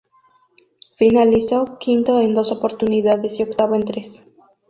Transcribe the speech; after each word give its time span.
Finalizó 0.97 1.77
quinto 1.77 2.19
en 2.21 2.33
dos 2.33 2.51
oportunidades 2.51 3.39
y 3.39 3.43
octavo 3.43 3.75
en 3.75 3.85
tres. 3.85 4.23